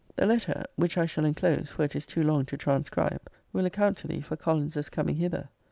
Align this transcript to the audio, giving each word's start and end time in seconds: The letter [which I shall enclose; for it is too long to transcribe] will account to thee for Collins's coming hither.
The 0.15 0.25
letter 0.25 0.63
[which 0.77 0.97
I 0.97 1.05
shall 1.05 1.25
enclose; 1.25 1.69
for 1.69 1.83
it 1.83 1.95
is 1.95 2.07
too 2.07 2.23
long 2.23 2.45
to 2.47 2.57
transcribe] 2.57 3.21
will 3.53 3.67
account 3.67 3.97
to 3.99 4.07
thee 4.07 4.21
for 4.21 4.35
Collins's 4.35 4.89
coming 4.89 5.17
hither. 5.17 5.49